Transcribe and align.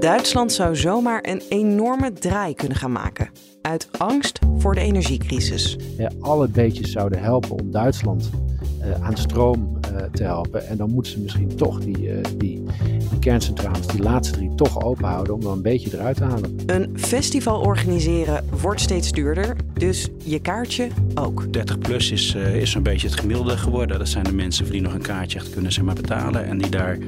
Duitsland 0.00 0.52
zou 0.52 0.76
zomaar 0.76 1.24
een 1.28 1.42
enorme 1.48 2.12
draai 2.12 2.54
kunnen 2.54 2.76
gaan 2.76 2.92
maken. 2.92 3.28
Uit 3.62 3.88
angst 3.98 4.38
voor 4.58 4.74
de 4.74 4.80
energiecrisis. 4.80 5.78
Ja, 5.96 6.10
alle 6.20 6.48
beetjes 6.48 6.92
zouden 6.92 7.22
helpen 7.22 7.50
om 7.50 7.70
Duitsland 7.70 8.30
uh, 8.84 9.06
aan 9.06 9.16
stroom 9.16 9.78
uh, 9.92 10.02
te 10.12 10.22
helpen. 10.22 10.66
En 10.66 10.76
dan 10.76 10.90
moeten 10.90 11.12
ze 11.12 11.20
misschien 11.20 11.56
toch 11.56 11.80
die, 11.80 12.12
uh, 12.12 12.22
die, 12.36 12.62
die 13.10 13.18
kerncentrales, 13.20 13.86
die 13.86 14.02
laatste 14.02 14.34
drie, 14.34 14.54
toch 14.54 14.82
open 14.82 15.04
houden 15.04 15.34
om 15.34 15.40
er 15.40 15.50
een 15.50 15.62
beetje 15.62 15.96
eruit 15.96 16.16
te 16.16 16.24
halen. 16.24 16.56
Een 16.66 16.98
festival 16.98 17.60
organiseren 17.60 18.39
wordt 18.60 18.80
steeds 18.80 19.12
duurder, 19.12 19.56
dus 19.74 20.08
je 20.24 20.38
kaartje 20.38 20.88
ook. 21.14 21.52
30 21.52 21.78
plus 21.78 22.10
is, 22.10 22.34
is 22.34 22.70
zo'n 22.70 22.82
beetje 22.82 23.08
het 23.08 23.20
gemiddelde 23.20 23.56
geworden. 23.56 23.98
Dat 23.98 24.08
zijn 24.08 24.24
de 24.24 24.34
mensen 24.34 24.70
die 24.70 24.80
nog 24.80 24.94
een 24.94 25.02
kaartje 25.02 25.38
echt 25.38 25.50
kunnen 25.50 25.72
zeg 25.72 25.84
maar, 25.84 25.94
betalen 25.94 26.44
en 26.44 26.58
die 26.58 26.70
daar 26.70 26.98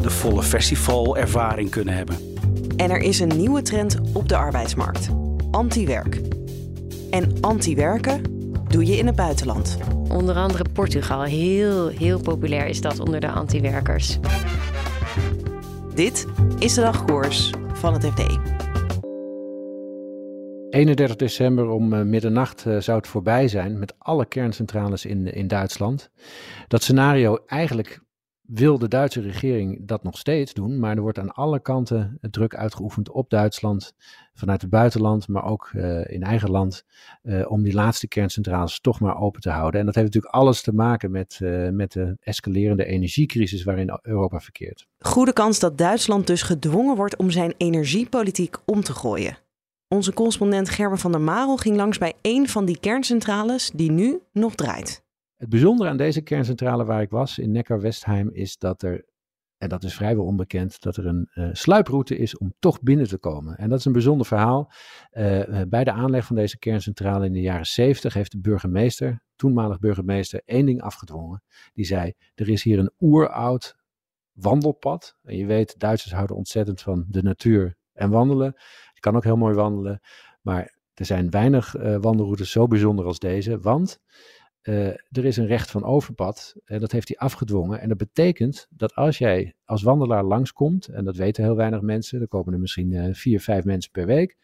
de 0.00 0.10
volle 0.10 0.42
festivalervaring 0.42 1.70
kunnen 1.70 1.94
hebben. 1.94 2.16
En 2.76 2.90
er 2.90 3.00
is 3.00 3.20
een 3.20 3.36
nieuwe 3.36 3.62
trend 3.62 3.96
op 4.12 4.28
de 4.28 4.36
arbeidsmarkt: 4.36 5.08
anti-werk. 5.50 6.20
En 7.10 7.32
anti-werken 7.40 8.22
doe 8.68 8.86
je 8.86 8.96
in 8.96 9.06
het 9.06 9.16
buitenland. 9.16 9.78
Onder 10.08 10.34
andere 10.36 10.64
Portugal. 10.72 11.22
Heel, 11.22 11.88
heel 11.88 12.20
populair 12.20 12.66
is 12.66 12.80
dat 12.80 13.00
onder 13.00 13.20
de 13.20 13.30
anti-werkers. 13.30 14.18
Dit 15.94 16.26
is 16.58 16.74
de 16.74 16.80
dagkoers 16.80 17.50
van 17.72 17.92
het 17.92 18.04
FD. 18.04 18.55
31 20.76 21.16
december 21.16 21.68
om 21.68 21.92
uh, 21.92 22.02
middernacht 22.02 22.64
uh, 22.66 22.80
zou 22.80 22.98
het 22.98 23.06
voorbij 23.06 23.48
zijn 23.48 23.78
met 23.78 23.94
alle 23.98 24.26
kerncentrales 24.26 25.04
in, 25.04 25.32
in 25.32 25.48
Duitsland. 25.48 26.10
Dat 26.68 26.82
scenario 26.82 27.38
eigenlijk 27.46 28.00
wil 28.42 28.78
de 28.78 28.88
Duitse 28.88 29.20
regering 29.20 29.86
dat 29.86 30.02
nog 30.02 30.18
steeds 30.18 30.54
doen, 30.54 30.78
maar 30.78 30.96
er 30.96 31.02
wordt 31.02 31.18
aan 31.18 31.32
alle 31.32 31.60
kanten 31.60 32.18
druk 32.20 32.54
uitgeoefend 32.54 33.10
op 33.10 33.30
Duitsland, 33.30 33.94
vanuit 34.34 34.60
het 34.60 34.70
buitenland, 34.70 35.28
maar 35.28 35.44
ook 35.44 35.70
in 36.06 36.22
eigen 36.22 36.50
land, 36.50 36.84
om 37.46 37.62
die 37.62 37.74
laatste 37.74 38.08
kerncentrales 38.08 38.80
toch 38.80 39.00
maar 39.00 39.20
open 39.20 39.40
te 39.40 39.50
houden. 39.50 39.80
En 39.80 39.86
dat 39.86 39.94
heeft 39.94 40.06
natuurlijk 40.06 40.34
alles 40.34 40.62
te 40.62 40.72
maken 40.72 41.10
met, 41.10 41.38
met 41.72 41.92
de 41.92 42.16
escalerende 42.20 42.84
energiecrisis 42.84 43.64
waarin 43.64 43.98
Europa 44.02 44.40
verkeert. 44.40 44.86
Goede 44.98 45.32
kans 45.32 45.58
dat 45.58 45.78
Duitsland 45.78 46.26
dus 46.26 46.42
gedwongen 46.42 46.96
wordt 46.96 47.16
om 47.16 47.30
zijn 47.30 47.54
energiepolitiek 47.56 48.56
om 48.64 48.82
te 48.82 48.92
gooien. 48.92 49.44
Onze 49.88 50.12
correspondent 50.12 50.68
Gerben 50.68 50.98
van 50.98 51.12
der 51.12 51.20
Marel 51.20 51.56
ging 51.56 51.76
langs 51.76 51.98
bij 51.98 52.14
één 52.20 52.46
van 52.46 52.64
die 52.64 52.78
kerncentrales 52.78 53.70
die 53.70 53.90
nu 53.90 54.20
nog 54.32 54.54
draait. 54.54 55.04
Het 55.36 55.48
bijzondere 55.48 55.90
aan 55.90 55.96
deze 55.96 56.20
kerncentrale 56.20 56.84
waar 56.84 57.02
ik 57.02 57.10
was, 57.10 57.38
in 57.38 57.52
Neckar-Westheim, 57.52 58.30
is 58.32 58.58
dat 58.58 58.82
er, 58.82 59.04
en 59.56 59.68
dat 59.68 59.84
is 59.84 59.94
vrijwel 59.94 60.24
onbekend, 60.24 60.80
dat 60.80 60.96
er 60.96 61.06
een 61.06 61.30
uh, 61.34 61.48
sluiproute 61.52 62.16
is 62.16 62.38
om 62.38 62.54
toch 62.58 62.80
binnen 62.82 63.08
te 63.08 63.18
komen. 63.18 63.56
En 63.56 63.68
dat 63.68 63.78
is 63.78 63.84
een 63.84 63.92
bijzonder 63.92 64.26
verhaal. 64.26 64.72
Uh, 65.12 65.62
bij 65.68 65.84
de 65.84 65.92
aanleg 65.92 66.26
van 66.26 66.36
deze 66.36 66.58
kerncentrale 66.58 67.26
in 67.26 67.32
de 67.32 67.40
jaren 67.40 67.66
70 67.66 68.14
heeft 68.14 68.32
de 68.32 68.40
burgemeester, 68.40 69.22
toenmalig 69.36 69.78
burgemeester, 69.78 70.42
één 70.44 70.66
ding 70.66 70.82
afgedwongen. 70.82 71.42
Die 71.72 71.84
zei, 71.84 72.12
er 72.34 72.48
is 72.48 72.62
hier 72.62 72.78
een 72.78 72.92
oeroud 73.00 73.76
wandelpad. 74.32 75.16
En 75.22 75.36
je 75.36 75.46
weet, 75.46 75.78
Duitsers 75.78 76.12
houden 76.12 76.36
ontzettend 76.36 76.80
van 76.80 77.04
de 77.08 77.22
natuur 77.22 77.76
en 77.92 78.10
wandelen. 78.10 78.54
Je 78.96 79.00
kan 79.00 79.16
ook 79.16 79.24
heel 79.24 79.36
mooi 79.36 79.54
wandelen, 79.54 80.00
maar 80.42 80.74
er 80.94 81.04
zijn 81.04 81.30
weinig 81.30 81.76
uh, 81.76 81.96
wandelroutes 82.00 82.50
zo 82.50 82.66
bijzonder 82.66 83.04
als 83.04 83.18
deze, 83.18 83.58
want 83.58 84.00
uh, 84.62 84.86
er 84.88 85.24
is 85.24 85.36
een 85.36 85.46
recht 85.46 85.70
van 85.70 85.84
overpad. 85.84 86.54
En 86.64 86.80
dat 86.80 86.92
heeft 86.92 87.08
hij 87.08 87.16
afgedwongen. 87.16 87.80
En 87.80 87.88
dat 87.88 87.96
betekent 87.96 88.66
dat 88.70 88.94
als 88.94 89.18
jij 89.18 89.54
als 89.64 89.82
wandelaar 89.82 90.24
langskomt, 90.24 90.86
en 90.86 91.04
dat 91.04 91.16
weten 91.16 91.44
heel 91.44 91.56
weinig 91.56 91.80
mensen, 91.80 92.20
er 92.20 92.28
komen 92.28 92.52
er 92.52 92.60
misschien 92.60 92.90
uh, 92.90 93.14
vier, 93.14 93.40
vijf 93.40 93.64
mensen 93.64 93.90
per 93.90 94.06
week, 94.06 94.36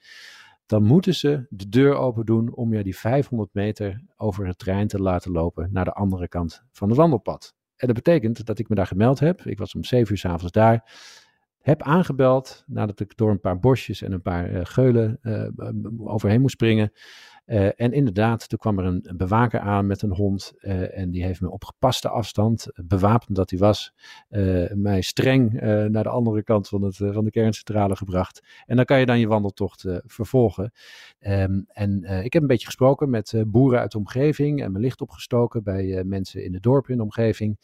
dan 0.66 0.82
moeten 0.82 1.14
ze 1.14 1.46
de 1.48 1.68
deur 1.68 1.94
open 1.94 2.26
doen 2.26 2.54
om 2.54 2.74
je 2.74 2.82
die 2.82 2.96
500 2.96 3.54
meter 3.54 4.02
over 4.16 4.46
het 4.46 4.58
terrein 4.58 4.88
te 4.88 4.98
laten 4.98 5.32
lopen 5.32 5.68
naar 5.72 5.84
de 5.84 5.92
andere 5.92 6.28
kant 6.28 6.64
van 6.72 6.88
het 6.88 6.96
wandelpad. 6.96 7.54
En 7.76 7.86
dat 7.86 7.96
betekent 7.96 8.46
dat 8.46 8.58
ik 8.58 8.68
me 8.68 8.74
daar 8.74 8.86
gemeld 8.86 9.18
heb. 9.18 9.40
Ik 9.40 9.58
was 9.58 9.74
om 9.74 9.84
7 9.84 10.12
uur 10.12 10.18
s'avonds 10.18 10.52
daar. 10.52 10.92
Heb 11.62 11.82
aangebeld 11.82 12.64
nadat 12.66 13.00
ik 13.00 13.16
door 13.16 13.30
een 13.30 13.40
paar 13.40 13.58
bosjes 13.58 14.02
en 14.02 14.12
een 14.12 14.22
paar 14.22 14.52
uh, 14.52 14.60
geulen 14.62 15.20
overheen 16.04 16.40
moest 16.40 16.54
springen. 16.54 16.92
Uh, 17.46 17.66
en 17.76 17.92
inderdaad, 17.92 18.48
toen 18.48 18.58
kwam 18.58 18.78
er 18.78 18.84
een, 18.84 19.14
bewaker 19.16 19.60
aan 19.60 19.86
met 19.86 20.02
een 20.02 20.14
hond. 20.14 20.52
Uh, 20.60 20.98
en 20.98 21.10
die 21.10 21.24
heeft 21.24 21.40
me 21.40 21.50
op 21.50 21.64
gepaste 21.64 22.08
afstand, 22.08 22.66
bewapend 22.74 23.36
dat 23.36 23.50
hij 23.50 23.58
was, 23.58 23.92
mij 24.74 25.00
streng 25.00 25.52
naar 25.88 26.02
de 26.02 26.08
andere 26.08 26.42
kant 26.42 26.68
van, 26.68 26.82
het, 26.82 26.96
van 26.96 27.24
de 27.24 27.30
kerncentrale 27.30 27.96
gebracht. 27.96 28.42
En 28.66 28.76
dan 28.76 28.84
kan 28.84 28.98
je 28.98 29.06
dan 29.06 29.18
je 29.18 29.26
wandeltocht 29.26 29.84
vervolgen. 30.06 30.72
Um, 31.20 31.64
en 31.68 32.04
ik 32.24 32.32
heb 32.32 32.42
een 32.42 32.48
beetje 32.48 32.66
gesproken 32.66 33.10
met 33.10 33.42
boeren 33.46 33.80
uit 33.80 33.92
de 33.92 33.98
omgeving 33.98 34.62
en 34.62 34.72
mijn 34.72 34.84
licht 34.84 35.00
opgestoken 35.00 35.62
bij 35.62 36.04
mensen 36.04 36.44
in 36.44 36.54
het 36.54 36.62
dorp 36.62 36.88
in 36.88 36.96
de 36.96 37.02
omgeving. 37.02 37.58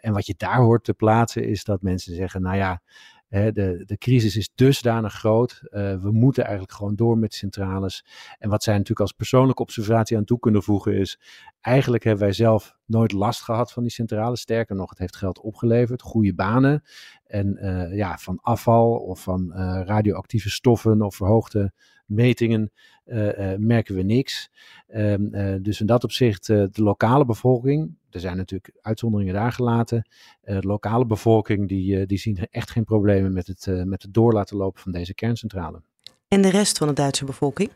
en 0.00 0.12
wat 0.12 0.26
je 0.26 0.34
daar 0.36 0.60
hoort 0.60 0.84
te 0.84 0.94
plaatsen 0.94 1.44
is 1.44 1.64
dat 1.64 1.82
mensen 1.82 2.14
zeggen, 2.14 2.42
nou 2.42 2.56
ja, 2.56 2.80
de, 3.28 3.82
de 3.86 3.98
crisis 3.98 4.36
is 4.36 4.50
dusdanig 4.54 5.12
groot. 5.12 5.60
Uh, 5.62 5.70
we 6.02 6.10
moeten 6.12 6.42
eigenlijk 6.42 6.72
gewoon 6.72 6.94
door 6.94 7.18
met 7.18 7.34
centrales. 7.34 8.04
En 8.38 8.50
wat 8.50 8.62
zij 8.62 8.72
natuurlijk 8.72 9.00
als 9.00 9.12
persoonlijke 9.12 9.62
observatie 9.62 10.16
aan 10.16 10.24
toe 10.24 10.38
kunnen 10.38 10.62
voegen 10.62 10.94
is... 10.94 11.20
eigenlijk 11.60 12.04
hebben 12.04 12.22
wij 12.22 12.32
zelf 12.32 12.76
nooit 12.86 13.12
last 13.12 13.42
gehad 13.42 13.72
van 13.72 13.82
die 13.82 13.92
centrales. 13.92 14.40
Sterker 14.40 14.76
nog, 14.76 14.90
het 14.90 14.98
heeft 14.98 15.16
geld 15.16 15.40
opgeleverd, 15.40 16.02
goede 16.02 16.34
banen. 16.34 16.82
En 17.26 17.58
uh, 17.64 17.96
ja, 17.96 18.18
van 18.18 18.38
afval 18.42 18.96
of 18.96 19.22
van 19.22 19.52
uh, 19.54 19.80
radioactieve 19.84 20.50
stoffen 20.50 21.02
of 21.02 21.16
verhoogde 21.16 21.72
metingen 22.08 22.72
uh, 23.06 23.54
merken 23.56 23.94
we 23.94 24.02
niks. 24.02 24.50
Um, 24.94 25.62
dus 25.62 25.80
in 25.80 25.86
dat 25.86 26.04
opzicht, 26.04 26.46
de 26.46 26.70
lokale 26.72 27.24
bevolking, 27.24 27.96
er 28.10 28.20
zijn 28.20 28.36
natuurlijk 28.36 28.72
uitzonderingen 28.80 29.34
daar 29.34 29.52
gelaten. 29.52 30.08
de 30.40 30.66
lokale 30.66 31.06
bevolking, 31.06 31.68
die, 31.68 32.06
die 32.06 32.18
zien 32.18 32.46
echt 32.50 32.70
geen 32.70 32.84
problemen 32.84 33.32
met 33.32 33.46
het, 33.46 33.84
met 33.84 34.02
het 34.02 34.14
door 34.14 34.32
laten 34.32 34.56
lopen 34.56 34.80
van 34.80 34.92
deze 34.92 35.14
kerncentrale. 35.14 35.82
En 36.28 36.42
de 36.42 36.50
rest 36.50 36.78
van 36.78 36.88
de 36.88 36.94
Duitse 36.94 37.24
bevolking? 37.24 37.70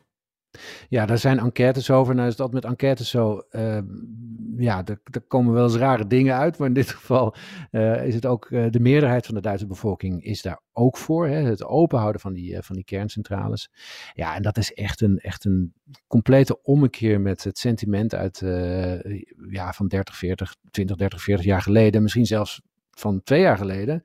Ja, 0.88 1.06
daar 1.06 1.18
zijn 1.18 1.38
enquêtes 1.38 1.90
over. 1.90 2.14
Nou 2.14 2.28
is 2.28 2.36
dat 2.36 2.52
met 2.52 2.64
enquêtes 2.64 3.10
zo. 3.10 3.42
Uh, 3.50 3.78
ja, 4.56 4.84
er, 4.84 5.00
komen 5.28 5.52
wel 5.52 5.64
eens 5.64 5.76
rare 5.76 6.06
dingen 6.06 6.36
uit. 6.36 6.58
Maar 6.58 6.68
in 6.68 6.74
dit 6.74 6.90
geval 6.90 7.34
uh, 7.70 8.06
is 8.06 8.14
het 8.14 8.26
ook. 8.26 8.50
Uh, 8.50 8.66
de 8.70 8.80
meerderheid 8.80 9.26
van 9.26 9.34
de 9.34 9.40
Duitse 9.40 9.66
bevolking 9.66 10.24
is 10.24 10.42
daar 10.42 10.60
ook 10.72 10.96
voor. 10.96 11.26
Hè, 11.26 11.42
het 11.42 11.64
openhouden 11.64 12.20
van 12.20 12.32
die, 12.32 12.62
van 12.62 12.74
die 12.76 12.84
kerncentrales. 12.84 13.70
Ja, 14.12 14.34
en 14.34 14.42
dat 14.42 14.56
is 14.56 14.72
echt 14.72 15.00
een, 15.00 15.18
echt 15.18 15.44
een 15.44 15.72
complete 16.06 16.62
ommekeer 16.62 17.20
met 17.20 17.44
het 17.44 17.58
sentiment 17.58 18.14
uit. 18.14 18.38
ja, 19.50 19.72
van 19.72 19.88
30, 19.88 20.16
40, 20.16 20.54
20, 20.70 20.96
30, 20.96 21.22
40 21.22 21.44
jaar 21.44 21.62
geleden. 21.62 22.02
Misschien 22.02 22.26
zelfs 22.26 22.60
van 22.98 23.22
twee 23.22 23.40
jaar 23.40 23.56
geleden, 23.56 24.02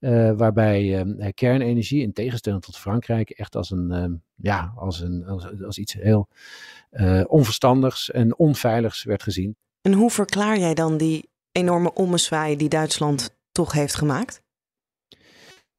uh, 0.00 0.32
waarbij 0.36 1.04
uh, 1.04 1.28
kernenergie, 1.34 2.02
in 2.02 2.12
tegenstelling 2.12 2.62
tot 2.62 2.76
Frankrijk, 2.76 3.30
echt 3.30 3.56
als 3.56 3.70
een, 3.70 3.90
uh, 3.92 4.18
ja, 4.34 4.72
als 4.76 5.00
een 5.00 5.24
als, 5.26 5.62
als 5.62 5.78
iets 5.78 5.92
heel 5.92 6.28
onverstandigs 7.26 8.10
en 8.10 8.38
onveiligs 8.38 9.04
werd 9.04 9.22
gezien. 9.22 9.56
En 9.82 9.92
hoe 9.92 10.10
verklaar 10.10 10.58
jij 10.58 10.74
dan 10.74 10.96
die 10.96 11.30
enorme 11.52 11.94
ommezwaai 11.94 12.56
die 12.56 12.68
Duitsland 12.68 13.36
toch 13.52 13.72
heeft 13.72 13.94
gemaakt? 13.94 14.42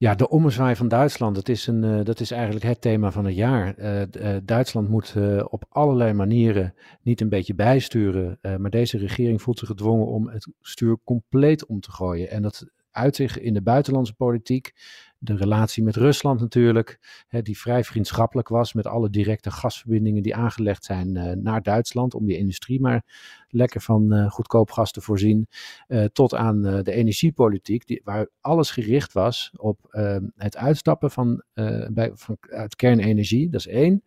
Ja, 0.02 0.14
de 0.14 0.28
ommezwaai 0.28 0.76
van 0.76 0.88
Duitsland, 0.88 1.34
dat 1.34 1.48
is, 1.48 1.66
een, 1.66 1.82
uh, 1.82 2.04
dat 2.04 2.20
is 2.20 2.30
eigenlijk 2.30 2.64
het 2.64 2.80
thema 2.80 3.10
van 3.10 3.24
het 3.24 3.34
jaar. 3.34 3.78
Uh, 3.78 4.00
uh, 4.00 4.36
Duitsland 4.44 4.88
moet 4.88 5.14
op 5.48 5.64
allerlei 5.68 6.12
manieren 6.12 6.74
niet 7.02 7.20
een 7.20 7.28
beetje 7.28 7.54
bijsturen, 7.54 8.38
maar 8.58 8.70
deze 8.70 8.98
regering 8.98 9.42
voelt 9.42 9.58
zich 9.58 9.68
gedwongen 9.68 10.06
om 10.06 10.28
het 10.28 10.48
stuur 10.60 10.98
compleet 11.04 11.66
om 11.66 11.80
te 11.80 11.90
gooien. 11.90 12.30
En 12.30 12.42
dat 12.42 12.66
uit 12.92 13.16
zich 13.16 13.38
in 13.38 13.54
de 13.54 13.62
buitenlandse 13.62 14.14
politiek. 14.14 14.72
De 15.18 15.36
relatie 15.36 15.82
met 15.82 15.96
Rusland 15.96 16.40
natuurlijk, 16.40 17.24
hè, 17.28 17.42
die 17.42 17.58
vrij 17.58 17.84
vriendschappelijk 17.84 18.48
was 18.48 18.72
met 18.72 18.86
alle 18.86 19.10
directe 19.10 19.50
gasverbindingen 19.50 20.22
die 20.22 20.34
aangelegd 20.34 20.84
zijn 20.84 21.16
uh, 21.16 21.32
naar 21.32 21.62
Duitsland 21.62 22.14
om 22.14 22.26
die 22.26 22.36
industrie 22.36 22.80
maar 22.80 23.04
lekker 23.48 23.80
van 23.80 24.14
uh, 24.14 24.30
goedkoop 24.30 24.70
gas 24.70 24.92
te 24.92 25.00
voorzien. 25.00 25.48
Uh, 25.88 26.04
tot 26.04 26.34
aan 26.34 26.62
de 26.62 26.92
energiepolitiek, 26.92 27.86
die, 27.86 28.00
waar 28.04 28.28
alles 28.40 28.70
gericht 28.70 29.12
was 29.12 29.52
op 29.56 29.78
ehm, 29.90 30.24
het 30.36 30.56
uitstappen 30.56 31.10
van, 31.10 31.42
bij, 31.90 32.10
van, 32.14 32.36
uit 32.40 32.76
kernenergie, 32.76 33.48
dat 33.48 33.60
is 33.60 33.66
één. 33.66 34.02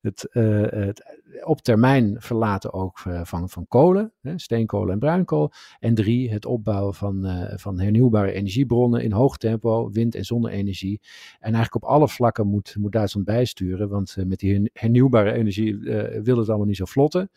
Het, 0.00 0.26
het 0.70 1.20
op 1.44 1.60
termijn 1.60 2.16
verlaten 2.18 2.72
ook 2.72 3.04
uh, 3.08 3.20
van, 3.24 3.48
van 3.48 3.66
kolen, 3.68 4.12
hè, 4.20 4.38
steenkolen 4.38 4.92
en 4.92 4.98
bruinkool. 4.98 5.52
En 5.78 5.94
drie, 5.94 6.30
het 6.30 6.46
opbouwen 6.46 6.94
van, 6.94 7.26
uh, 7.26 7.52
van 7.56 7.80
hernieuwbare 7.80 8.32
energiebronnen 8.32 9.02
in 9.02 9.12
hoog 9.12 9.36
tempo, 9.36 9.90
wind- 9.90 10.14
en 10.14 10.24
zonne-energie. 10.24 11.00
En 11.34 11.54
eigenlijk 11.54 11.74
op 11.74 11.84
alle 11.84 12.08
vlakken 12.08 12.46
moet, 12.46 12.76
moet 12.78 12.92
Duitsland 12.92 13.26
bijsturen, 13.26 13.88
want 13.88 14.14
uh, 14.18 14.24
met 14.24 14.38
die 14.38 14.70
hernieuwbare 14.72 15.32
energie 15.32 15.78
wil 16.22 16.38
het 16.38 16.48
allemaal 16.48 16.66
niet 16.66 16.76
zo 16.76 16.84
vlotten. 16.84 17.30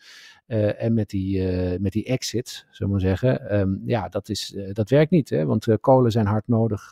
En 0.76 0.94
met 0.94 1.08
die, 1.08 1.42
met 1.78 1.92
die 1.92 2.04
exit, 2.04 2.66
zullen 2.70 2.94
we 2.94 3.00
zeggen, 3.00 3.58
um, 3.58 3.82
ja, 3.86 4.08
dat, 4.08 4.28
is, 4.28 4.56
dat 4.72 4.90
werkt 4.90 5.10
niet. 5.10 5.30
Hè? 5.30 5.44
Want 5.44 5.66
kolen 5.80 6.10
zijn 6.10 6.26
hard 6.26 6.48
nodig 6.48 6.88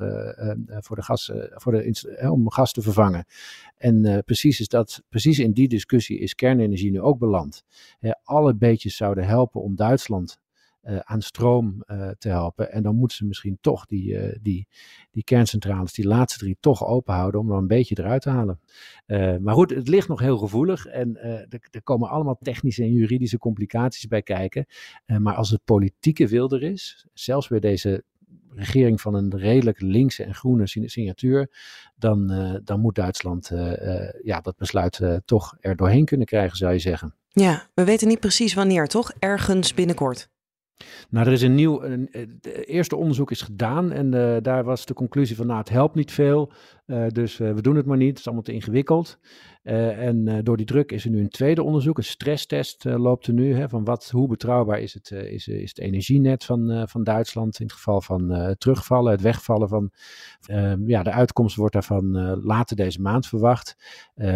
voor 0.66 0.96
de 0.96 1.02
gas, 1.02 1.32
voor 1.50 1.72
de, 1.72 2.28
om 2.30 2.50
gas 2.50 2.72
te 2.72 2.82
vervangen. 2.82 3.24
En 3.76 4.22
precies, 4.24 4.60
is 4.60 4.68
dat, 4.68 5.02
precies 5.08 5.38
in 5.38 5.52
die 5.52 5.68
discussie 5.68 6.18
is 6.18 6.34
kernenergie 6.34 6.92
nu 6.94 7.00
ook 7.00 7.18
beland. 7.18 7.64
alle 8.22 8.54
beetjes 8.54 8.96
zouden 8.96 9.26
helpen 9.26 9.62
om 9.62 9.76
Duitsland 9.76 10.42
uh, 10.84 10.98
aan 10.98 11.22
stroom 11.22 11.82
uh, 11.86 12.10
te 12.18 12.28
helpen. 12.28 12.72
En 12.72 12.82
dan 12.82 12.96
moeten 12.96 13.16
ze 13.16 13.26
misschien 13.26 13.58
toch 13.60 13.86
die, 13.86 14.12
uh, 14.12 14.36
die, 14.42 14.68
die 15.10 15.24
kerncentrales, 15.24 15.92
die 15.92 16.06
laatste 16.06 16.38
drie, 16.38 16.56
toch 16.60 16.86
open 16.86 17.14
houden 17.14 17.40
om 17.40 17.50
er 17.50 17.56
een 17.56 17.66
beetje 17.66 17.98
eruit 17.98 18.22
te 18.22 18.30
halen. 18.30 18.60
maar 19.42 19.54
goed, 19.54 19.70
het 19.70 19.88
ligt 19.88 20.08
nog 20.08 20.20
heel 20.20 20.38
gevoelig 20.38 20.86
en 20.86 21.16
er, 21.22 21.68
er, 21.70 21.82
komen 21.82 22.08
allemaal 22.08 22.38
technische 22.40 22.82
en 22.82 22.92
juridische 22.92 23.38
complicaties 23.38 24.06
bij 24.06 24.22
kijken. 24.22 24.66
maar 25.18 25.34
als 25.34 25.50
het 25.50 25.64
politieke 25.64 26.28
wil 26.28 26.50
er 26.50 26.62
is, 26.62 27.06
zelfs 27.12 27.48
bij 27.48 27.60
deze 27.60 28.04
regering 28.56 29.00
van 29.00 29.14
een 29.14 29.36
redelijk 29.36 29.80
linkse 29.80 30.24
en 30.24 30.34
groene 30.34 30.66
signatuur, 30.66 31.50
dan, 31.96 32.32
dan 32.64 32.80
moet 32.80 32.94
Duitsland 32.94 33.50
ja, 34.22 34.40
dat 34.40 34.56
besluit 34.56 35.00
toch 35.24 35.56
er 35.60 35.76
doorheen 35.76 36.04
kunnen 36.04 36.26
krijgen, 36.26 36.56
zou 36.56 36.72
je 36.72 36.78
zeggen. 36.78 37.14
Ja, 37.28 37.66
we 37.74 37.84
weten 37.84 38.08
niet 38.08 38.20
precies 38.20 38.54
wanneer, 38.54 38.86
toch? 38.86 39.12
Ergens 39.18 39.74
binnenkort. 39.74 40.28
Nou, 41.10 41.26
er 41.26 41.32
is 41.32 41.42
een 41.42 41.54
nieuw. 41.54 41.82
Een, 41.82 42.08
het 42.10 42.66
eerste 42.66 42.96
onderzoek 42.96 43.30
is 43.30 43.42
gedaan 43.42 43.92
en 43.92 44.14
uh, 44.14 44.36
daar 44.42 44.64
was 44.64 44.86
de 44.86 44.94
conclusie 44.94 45.36
van, 45.36 45.46
nou, 45.46 45.58
het 45.58 45.68
helpt 45.68 45.94
niet 45.94 46.12
veel. 46.12 46.52
Uh, 46.86 47.06
dus 47.08 47.38
uh, 47.38 47.52
we 47.52 47.62
doen 47.62 47.76
het 47.76 47.86
maar 47.86 47.96
niet. 47.96 48.08
Het 48.08 48.18
is 48.18 48.24
allemaal 48.24 48.44
te 48.44 48.52
ingewikkeld. 48.52 49.18
En 49.64 50.44
door 50.44 50.56
die 50.56 50.66
druk 50.66 50.92
is 50.92 51.04
er 51.04 51.10
nu 51.10 51.20
een 51.20 51.28
tweede 51.28 51.62
onderzoek, 51.62 51.98
een 51.98 52.04
stresstest 52.04 52.84
loopt 52.84 53.26
er 53.26 53.32
nu. 53.32 53.54
Hè, 53.54 53.68
van 53.68 53.84
wat, 53.84 54.10
hoe 54.10 54.28
betrouwbaar 54.28 54.80
is 54.80 54.94
het, 54.94 55.10
is, 55.10 55.48
is 55.48 55.68
het 55.68 55.78
energienet 55.78 56.44
van, 56.44 56.88
van 56.88 57.04
Duitsland 57.04 57.60
in 57.60 57.66
het 57.66 57.74
geval 57.74 58.00
van 58.00 58.54
terugvallen, 58.58 59.12
het 59.12 59.20
wegvallen 59.20 59.68
van. 59.68 59.90
Ehm, 60.46 60.88
ja, 60.88 61.02
de 61.02 61.12
uitkomst 61.12 61.56
wordt 61.56 61.72
daarvan 61.72 62.10
later 62.42 62.76
deze 62.76 63.00
maand 63.00 63.26
verwacht. 63.26 63.76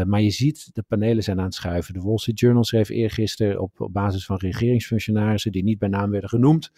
maar 0.06 0.20
je 0.20 0.30
ziet, 0.30 0.70
de 0.72 0.82
panelen 0.82 1.22
zijn 1.22 1.38
aan 1.38 1.44
het 1.44 1.54
schuiven. 1.54 1.94
De 1.94 2.00
Wall 2.00 2.18
Street 2.18 2.40
Journal 2.40 2.64
schreef 2.64 2.88
eergisteren 2.88 3.60
op 3.60 3.88
basis 3.92 4.26
van 4.26 4.36
regeringsfunctionarissen 4.36 5.52
die 5.52 5.64
niet 5.64 5.78
bij 5.78 5.88
naam 5.88 6.10
werden 6.10 6.28
genoemd 6.28 6.70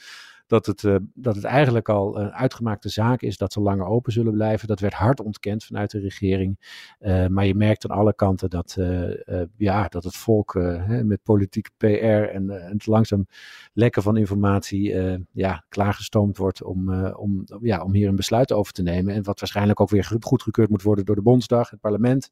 dat 0.51 0.67
het, 0.67 0.83
uh, 0.83 0.97
dat 1.15 1.35
het 1.35 1.45
eigenlijk 1.45 1.89
al 1.89 2.21
een 2.21 2.33
uitgemaakte 2.33 2.89
zaak 2.89 3.23
is 3.23 3.37
dat 3.37 3.53
ze 3.53 3.61
langer 3.61 3.87
open 3.87 4.13
zullen 4.13 4.33
blijven. 4.33 4.69
Dat 4.69 4.81
werd 4.81 4.95
hard 4.95 5.21
ontkend 5.21 5.65
vanuit 5.65 5.91
de 5.91 5.99
regering. 5.99 6.59
Uh, 7.01 7.27
maar 7.27 7.47
je 7.47 7.55
merkt 7.55 7.89
aan 7.89 7.97
alle 7.97 8.15
kanten 8.15 8.51
dat, 8.51 8.77
uh, 8.79 9.43
ja, 9.57 9.89
dat 9.89 10.05
het 10.05 10.17
volk 10.17 10.55
hè, 10.55 11.05
met 11.05 11.23
politieke 11.23 11.71
PR 11.77 11.87
en, 12.35 12.49
het 12.49 12.87
langzaam 12.87 13.27
lekken 13.73 14.03
van 14.03 14.17
informatie 14.17 14.95
ja, 15.33 15.65
klaargestoomd 15.69 16.37
wordt 16.37 16.63
om, 16.63 17.05
om, 17.05 17.45
ja, 17.61 17.83
om 17.83 17.93
hier 17.93 18.09
een 18.09 18.17
besluit 18.17 18.53
over 18.53 18.73
te 18.73 18.83
nemen. 18.83 19.15
En 19.15 19.23
wat 19.23 19.41
waarschijnlijk 19.41 19.81
ook 19.81 19.91
weer 19.91 20.17
goedgekeurd 20.21 20.71
moet 20.71 20.83
worden 20.83 21.05
door 21.05 21.17
de 21.17 21.23
Bondsdag, 21.23 21.71
het 21.71 21.81
parlement. 21.81 22.31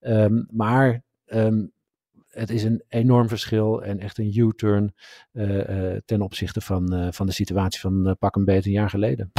Um, 0.00 0.46
maar 0.50 1.02
um, 1.26 1.72
het 2.34 2.50
is 2.50 2.62
een 2.62 2.82
enorm 2.88 3.28
verschil 3.28 3.82
en 3.82 3.98
echt 3.98 4.18
een 4.18 4.38
U-turn 4.38 4.94
uh, 5.32 5.68
uh, 5.68 5.96
ten 6.04 6.20
opzichte 6.20 6.60
van, 6.60 6.94
uh, 6.94 7.08
van 7.10 7.26
de 7.26 7.32
situatie 7.32 7.80
van 7.80 8.16
pak 8.18 8.36
een 8.36 8.44
beet 8.44 8.66
een 8.66 8.72
jaar 8.72 8.90
geleden. 8.90 9.32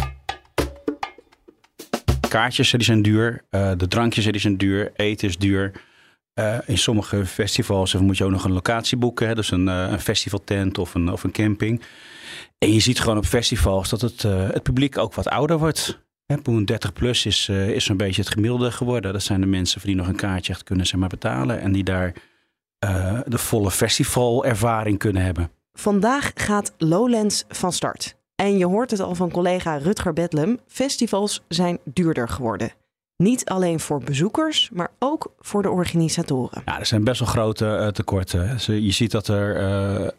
Kaartjes 2.30 2.72
die 2.72 2.84
zijn 2.84 3.02
duur, 3.02 3.46
de 3.50 3.88
drankjes 3.88 4.26
die 4.26 4.40
zijn 4.40 4.58
duur, 4.58 4.92
eten 4.96 5.28
is 5.28 5.38
duur. 5.38 5.72
in 6.66 6.78
sommige 6.78 7.26
festivals 7.26 7.94
moet 7.94 8.18
je 8.18 8.24
ook 8.24 8.32
nog 8.32 8.44
een 8.44 8.52
locatie 8.52 8.98
boeken, 8.98 9.28
hè, 9.28 9.36
dus 9.36 9.52
een, 9.52 9.68
een 9.68 10.00
festivaltent 10.00 10.78
of 10.78 10.94
een, 10.94 11.12
of 11.12 11.24
een 11.24 11.32
camping. 11.32 11.82
En 12.58 12.74
je 12.74 12.80
ziet 12.80 13.00
gewoon 13.00 13.18
op 13.18 13.26
festivals 13.26 13.90
dat 13.90 14.02
het, 14.02 14.22
het 14.22 14.64
publiek 14.64 14.98
ook 14.98 15.14
wat 15.14 15.28
ouder 15.28 15.58
wordt. 15.58 16.04
Poen 16.44 16.66
30 16.66 16.94
plus 16.94 17.26
is, 17.26 17.50
is 17.50 17.86
zo'n 17.86 17.98
beetje 17.98 18.22
het 18.22 18.32
gemiddelde 18.32 18.72
geworden. 18.72 19.14
Dat 19.14 19.24
zijn 19.24 19.42
de 19.42 19.48
mensen 19.48 19.82
die 19.84 19.96
nog 19.96 20.08
een 20.08 20.16
kaartje 20.16 20.54
echt 20.54 20.64
kunnen 20.64 20.86
zeg 20.86 21.00
maar, 21.00 21.10
betalen 21.10 21.60
en 21.60 21.72
die 21.72 21.84
daar 21.84 22.14
uh, 22.86 23.20
de 23.26 23.38
volle 23.38 23.72
festivalervaring 23.72 24.98
kunnen 24.98 25.24
hebben. 25.24 25.52
Vandaag 25.74 26.32
gaat 26.36 26.74
Lowlands 26.78 27.44
van 27.48 27.74
start. 27.74 28.16
En 28.36 28.58
je 28.58 28.66
hoort 28.66 28.92
het 28.92 29.00
al 29.00 29.16
van 29.16 29.32
collega 29.32 29.78
Rutger 29.78 30.14
Bedlem: 30.14 30.60
festivals 30.68 31.44
zijn 31.48 31.80
duurder 31.84 32.30
geworden. 32.30 32.72
Niet 33.18 33.46
alleen 33.46 33.80
voor 33.80 34.04
bezoekers, 34.04 34.70
maar 34.74 34.92
ook 35.00 35.34
voor 35.40 35.62
de 35.62 35.70
organisatoren. 35.70 36.62
Ja, 36.66 36.80
er 36.80 36.86
zijn 36.86 37.04
best 37.04 37.20
wel 37.20 37.28
grote 37.28 37.66
uh, 37.66 37.88
tekorten. 37.88 38.58
Je 38.84 38.92
ziet 38.92 39.12
dat 39.12 39.28
er 39.28 39.62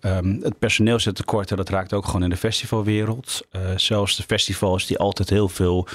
uh, 0.03 0.17
um, 0.17 0.41
het 0.43 0.59
personeel 0.59 1.01
zit 1.01 1.15
tekorten. 1.15 1.57
Dat 1.57 1.69
raakt 1.69 1.93
ook 1.93 2.05
gewoon 2.05 2.23
in 2.23 2.31
de 2.31 2.37
festivalwereld. 2.37 3.47
Uh, 3.53 3.63
zelfs 3.77 4.17
de 4.17 4.23
festivals 4.23 4.87
die 4.87 4.99
altijd 4.99 5.31
heel 5.31 5.49
veel 5.49 5.87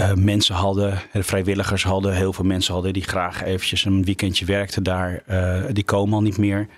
uh, 0.00 0.12
mensen 0.14 0.54
hadden, 0.54 1.02
vrijwilligers 1.12 1.84
hadden, 1.84 2.14
heel 2.14 2.32
veel 2.32 2.44
mensen 2.44 2.74
hadden 2.74 2.92
die 2.92 3.02
graag 3.02 3.42
eventjes 3.42 3.84
een 3.84 4.04
weekendje 4.04 4.44
werkten 4.44 4.82
daar. 4.82 5.22
Uh, 5.30 5.64
die 5.72 5.84
komen 5.84 6.14
al 6.14 6.22
niet 6.22 6.38
meer. 6.38 6.68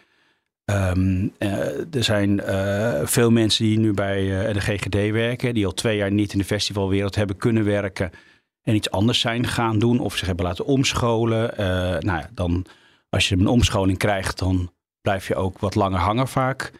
Uh, 0.71 0.91
er 1.91 2.05
zijn 2.05 2.41
veel 3.05 3.31
mensen 3.31 3.65
die 3.65 3.79
nu 3.79 3.93
bij 3.93 4.53
de 4.53 4.61
GGD 4.61 4.95
werken, 5.11 5.55
die 5.55 5.67
al 5.67 5.75
twee 5.75 5.97
jaar 5.97 6.13
niet 6.13 6.33
in 6.33 6.39
de 6.39 6.45
festivalwereld 6.45 7.15
hebben 7.15 7.37
kunnen 7.37 7.65
werken 7.65 8.11
en 8.63 8.75
iets 8.75 8.91
anders 8.91 9.21
zijn 9.21 9.47
gaan 9.47 9.79
doen 9.79 10.01
of 10.01 10.17
zich 10.17 10.27
hebben 10.27 10.45
laten 10.45 10.65
omscholen. 10.65 11.53
nou 12.05 12.19
ja, 12.19 12.31
dan 12.35 12.67
als 13.11 13.29
je 13.29 13.37
een 13.37 13.47
omscholing 13.47 13.99
krijgt, 13.99 14.39
dan 14.39 14.73
blijf 15.01 15.29
je 15.29 15.35
ook 15.35 15.59
wat 15.59 15.75
langer 15.75 16.01
hangen 16.01 16.29
vaak. 16.29 16.73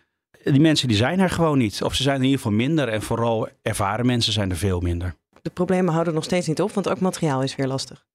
Die 0.45 0.61
mensen 0.61 0.89
die 0.89 0.97
zijn 0.97 1.21
er 1.21 1.31
gewoon 1.31 1.59
niet. 1.59 1.83
Of 1.83 1.95
ze 1.95 2.03
zijn 2.03 2.17
in 2.17 2.23
ieder 2.23 2.39
geval 2.39 2.57
minder. 2.57 2.89
En 2.89 3.03
vooral 3.03 3.49
ervaren 3.63 4.07
mensen 4.07 4.33
zijn 4.33 4.51
er 4.51 4.57
veel 4.57 4.81
minder 4.81 5.15
de 5.49 5.55
problemen 5.55 5.93
houden 5.93 6.15
nog 6.15 6.25
steeds 6.25 6.47
niet 6.47 6.63
op, 6.63 6.73
want 6.73 6.89
ook 6.89 7.01
materiaal 7.01 7.43
is 7.43 7.57
weer 7.57 7.67
lastig. 7.67 8.07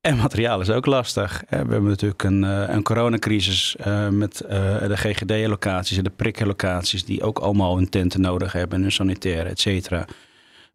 En 0.00 0.16
materiaal 0.16 0.60
is 0.60 0.70
ook 0.70 0.86
lastig. 0.86 1.42
We 1.48 1.56
hebben 1.56 1.84
natuurlijk 1.84 2.22
een, 2.22 2.44
eh, 2.44 2.74
een 2.74 2.82
coronacrisis 2.82 3.76
uh, 3.86 4.08
met 4.08 4.36
de 4.36 4.96
GGD-locaties 4.96 5.96
en 5.96 6.04
de 6.04 6.10
prikkenlocaties, 6.10 7.04
die 7.04 7.22
ook 7.22 7.38
allemaal 7.38 7.76
hun 7.76 7.88
tenten 7.88 8.20
nodig 8.20 8.52
hebben 8.52 8.78
en 8.78 8.84
een 8.84 8.92
sanitaire, 8.92 9.48
et 9.48 9.60
cetera. 9.60 10.06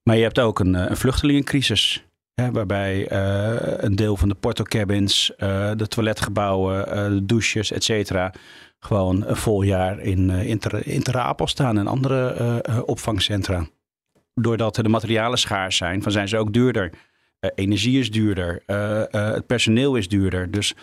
Maar 0.04 0.16
je 0.16 0.24
hebt 0.24 0.40
ook 0.40 0.60
een, 0.60 0.74
een 0.74 0.98
vluchtelingencrisis. 0.98 2.06
Waarbij 2.52 3.12
een 3.82 3.96
deel 3.96 4.18
van 4.18 4.30
de 4.30 4.36
portocabins, 4.36 5.32
de 5.76 5.86
toiletgebouwen, 5.88 7.28
douches, 7.28 7.72
et 7.72 7.84
cetera, 7.84 8.34
gewoon 8.80 9.26
een 9.26 9.36
vol 9.36 9.62
jaar 9.62 10.00
in, 10.00 10.30
in, 10.30 10.62
staan 11.44 11.78
en 11.78 11.88
andere 11.88 12.84
opvangcentra 12.86 13.68
doordat 14.40 14.76
de 14.76 14.90
materialen 14.90 15.38
schaars 15.38 15.78
zijn, 15.78 16.02
van 16.04 16.12
zijn 16.12 16.28
ze 16.28 16.38
ook 16.38 16.54
duurder. 16.54 16.92
Uh, 17.40 17.52
energie 17.56 18.00
is 18.00 18.12
duurder, 18.12 18.64
uh, 18.68 18.78
uh, 19.12 19.32
het 19.32 19.48
personeel 19.48 19.96
is 19.96 20.08
duurder. 20.08 20.52
Dus 20.52 20.74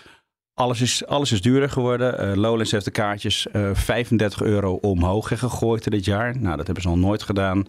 alles 0.54 0.80
is, 0.80 1.06
alles 1.06 1.32
is 1.32 1.42
duurder 1.42 1.70
geworden. 1.70 2.38
Lowlands 2.38 2.70
heeft 2.70 2.84
de 2.84 2.90
kaartjes 2.90 3.46
35 3.72 4.42
euro 4.42 4.72
omhoog 4.74 5.38
gegooid 5.38 5.90
dit 5.90 6.04
jaar. 6.04 6.38
Nou, 6.38 6.56
dat 6.56 6.66
hebben 6.66 6.82
ze 6.82 6.88
nog 6.88 6.98
nooit 6.98 7.22
gedaan. 7.22 7.66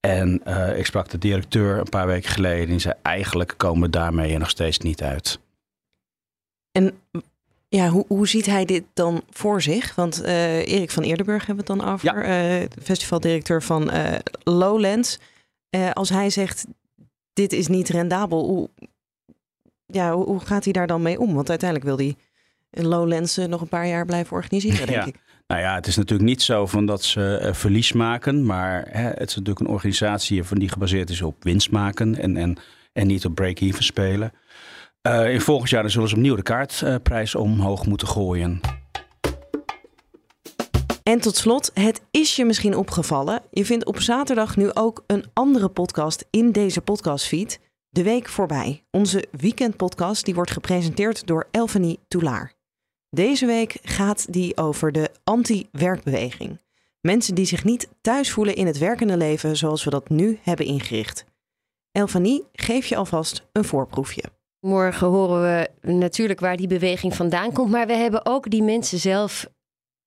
En 0.00 0.42
ik 0.76 0.86
sprak 0.86 1.08
de 1.08 1.18
directeur 1.18 1.78
een 1.78 1.88
paar 1.88 2.06
weken 2.06 2.30
geleden. 2.30 2.68
En 2.68 2.80
zei, 2.80 2.94
eigenlijk 3.02 3.54
komen 3.56 3.82
we 3.82 3.90
daarmee 3.90 4.38
nog 4.38 4.50
steeds 4.50 4.78
niet 4.78 5.02
uit. 5.02 5.40
En 6.72 7.00
ja, 7.68 7.88
hoe, 7.88 8.04
hoe 8.08 8.28
ziet 8.28 8.46
hij 8.46 8.64
dit 8.64 8.84
dan 8.94 9.22
voor 9.30 9.62
zich? 9.62 9.94
Want 9.94 10.22
uh, 10.22 10.66
Erik 10.66 10.90
van 10.90 11.02
Eerdenburg 11.02 11.46
hebben 11.46 11.66
we 11.66 11.72
het 11.72 11.80
dan 11.80 11.92
over, 11.92 12.28
ja. 12.28 12.60
uh, 12.60 12.66
festivaldirecteur 12.82 13.62
van 13.62 13.94
uh, 13.94 14.14
Lowlands. 14.42 15.18
als 15.92 16.08
hij 16.08 16.30
zegt, 16.30 16.66
dit 17.32 17.52
is 17.52 17.66
niet 17.66 17.88
rendabel, 17.88 18.44
hoe, 18.44 18.70
ja, 19.86 20.14
hoe, 20.14 20.40
gaat 20.40 20.64
hij 20.64 20.72
daar 20.72 20.86
dan 20.86 21.02
mee 21.02 21.20
om? 21.20 21.34
Want 21.34 21.48
uiteindelijk 21.48 21.88
wil 21.88 22.06
hij 22.06 22.16
Lowlands 22.70 23.36
nog 23.36 23.60
een 23.60 23.68
paar 23.68 23.86
jaar 23.86 24.06
blijven 24.06 24.36
organiseren, 24.36 24.86
denk 24.86 25.00
ja. 25.00 25.06
ik. 25.06 25.24
Nou 25.46 25.60
ja, 25.60 25.74
het 25.74 25.86
is 25.86 25.96
natuurlijk 25.96 26.28
niet 26.28 26.42
zo 26.42 26.66
van 26.66 26.86
dat 26.86 27.04
ze 27.04 27.50
verlies 27.52 27.92
maken, 27.92 28.44
maar 28.44 28.88
hè, 28.90 29.08
het 29.08 29.28
is 29.28 29.34
natuurlijk 29.34 29.60
een 29.60 29.74
organisatie 29.74 30.44
van 30.44 30.58
die 30.58 30.68
gebaseerd 30.68 31.10
is 31.10 31.22
op 31.22 31.44
winst 31.44 31.70
maken 31.70 32.18
en, 32.18 32.36
en, 32.36 32.56
en 32.92 33.06
niet 33.06 33.24
op 33.24 33.34
break-even 33.34 33.84
spelen. 33.84 34.32
Uh, 35.06 35.32
in 35.32 35.40
volgend 35.40 35.70
jaar 35.70 35.90
zullen 35.90 36.08
ze 36.08 36.14
opnieuw 36.14 36.36
de 36.36 36.42
kaartprijs 36.42 37.34
omhoog 37.34 37.86
moeten 37.86 38.08
gooien. 38.08 38.60
En 41.02 41.20
tot 41.20 41.36
slot, 41.36 41.70
het 41.74 42.02
is 42.10 42.36
je 42.36 42.44
misschien 42.44 42.76
opgevallen. 42.76 43.42
Je 43.50 43.64
vindt 43.64 43.84
op 43.84 44.00
zaterdag 44.00 44.56
nu 44.56 44.72
ook 44.72 45.04
een 45.06 45.24
andere 45.32 45.68
podcast 45.68 46.26
in 46.30 46.52
deze 46.52 46.80
podcastfeed. 46.80 47.60
De 47.88 48.02
Week 48.02 48.28
Voorbij. 48.28 48.84
Onze 48.90 49.24
weekendpodcast 49.30 50.24
die 50.24 50.34
wordt 50.34 50.50
gepresenteerd 50.50 51.26
door 51.26 51.48
Elfanie 51.50 51.98
Toulaar. 52.08 52.52
Deze 53.10 53.46
week 53.46 53.78
gaat 53.82 54.32
die 54.32 54.56
over 54.56 54.92
de 54.92 55.10
anti-werkbeweging. 55.24 56.60
Mensen 57.00 57.34
die 57.34 57.46
zich 57.46 57.64
niet 57.64 57.88
thuis 58.00 58.30
voelen 58.30 58.56
in 58.56 58.66
het 58.66 58.78
werkende 58.78 59.16
leven 59.16 59.56
zoals 59.56 59.84
we 59.84 59.90
dat 59.90 60.08
nu 60.08 60.38
hebben 60.42 60.66
ingericht. 60.66 61.24
Elfanie, 61.92 62.44
geef 62.52 62.86
je 62.86 62.96
alvast 62.96 63.46
een 63.52 63.64
voorproefje. 63.64 64.22
Morgen 64.60 65.06
horen 65.06 65.42
we 65.42 65.90
natuurlijk 65.92 66.40
waar 66.40 66.56
die 66.56 66.66
beweging 66.66 67.14
vandaan 67.14 67.52
komt. 67.52 67.70
Maar 67.70 67.86
we 67.86 67.92
hebben 67.92 68.26
ook 68.26 68.50
die 68.50 68.62
mensen 68.62 68.98
zelf 68.98 69.46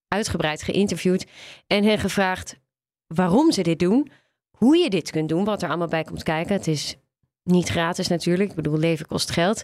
uitgebreid 0.07 0.61
geïnterviewd 0.61 1.25
en 1.67 1.83
hen 1.83 1.99
gevraagd 1.99 2.59
waarom 3.07 3.51
ze 3.51 3.61
dit 3.61 3.79
doen, 3.79 4.11
hoe 4.57 4.77
je 4.77 4.89
dit 4.89 5.11
kunt 5.11 5.29
doen, 5.29 5.43
wat 5.43 5.61
er 5.61 5.69
allemaal 5.69 5.87
bij 5.87 6.03
komt 6.03 6.23
kijken. 6.23 6.53
Het 6.53 6.67
is 6.67 6.95
niet 7.43 7.69
gratis 7.69 8.07
natuurlijk. 8.07 8.49
Ik 8.49 8.55
bedoel, 8.55 8.77
leven 8.77 9.05
kost 9.05 9.31
geld. 9.31 9.63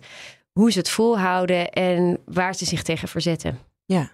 Hoe 0.51 0.72
ze 0.72 0.77
het 0.77 0.89
volhouden 0.89 1.70
en 1.70 2.20
waar 2.25 2.56
ze 2.56 2.65
zich 2.65 2.84
tegen 2.84 3.08
verzetten. 3.08 3.60
Ja. 3.86 4.12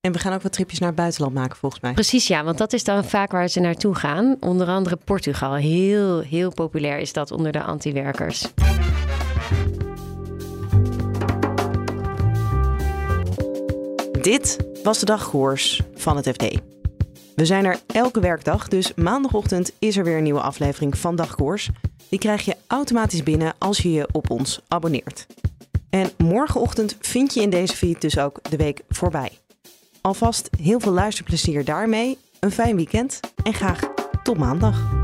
En 0.00 0.12
we 0.12 0.18
gaan 0.18 0.32
ook 0.32 0.42
wat 0.42 0.52
tripjes 0.52 0.78
naar 0.78 0.88
het 0.88 0.98
buitenland 0.98 1.34
maken, 1.34 1.56
volgens 1.56 1.82
mij. 1.82 1.92
Precies, 1.92 2.26
ja, 2.26 2.44
want 2.44 2.58
dat 2.58 2.72
is 2.72 2.84
dan 2.84 3.04
vaak 3.04 3.32
waar 3.32 3.48
ze 3.48 3.60
naartoe 3.60 3.94
gaan. 3.94 4.36
Onder 4.40 4.66
andere 4.66 4.96
Portugal. 4.96 5.54
Heel, 5.54 6.20
heel 6.20 6.54
populair 6.54 6.98
is 6.98 7.12
dat 7.12 7.30
onder 7.30 7.52
de 7.52 7.62
anti-werkers. 7.62 8.52
Dit 14.24 14.56
was 14.82 14.98
de 14.98 15.06
dagkoers 15.06 15.80
van 15.94 16.16
het 16.16 16.28
FD. 16.28 16.42
We 17.34 17.44
zijn 17.44 17.64
er 17.64 17.80
elke 17.86 18.20
werkdag, 18.20 18.68
dus 18.68 18.94
maandagochtend 18.94 19.72
is 19.78 19.96
er 19.96 20.04
weer 20.04 20.16
een 20.16 20.22
nieuwe 20.22 20.40
aflevering 20.40 20.98
van 20.98 21.16
Dagkoers. 21.16 21.70
Die 22.08 22.18
krijg 22.18 22.44
je 22.44 22.56
automatisch 22.66 23.22
binnen 23.22 23.54
als 23.58 23.78
je 23.78 23.92
je 23.92 24.08
op 24.12 24.30
ons 24.30 24.60
abonneert. 24.68 25.26
En 25.90 26.10
morgenochtend 26.18 26.96
vind 27.00 27.34
je 27.34 27.40
in 27.40 27.50
deze 27.50 27.76
feed 27.76 28.00
dus 28.00 28.18
ook 28.18 28.50
de 28.50 28.56
week 28.56 28.82
voorbij. 28.88 29.30
Alvast 30.00 30.48
heel 30.60 30.80
veel 30.80 30.92
luisterplezier 30.92 31.64
daarmee, 31.64 32.18
een 32.40 32.52
fijn 32.52 32.76
weekend 32.76 33.20
en 33.42 33.54
graag 33.54 33.80
tot 34.22 34.38
maandag. 34.38 35.03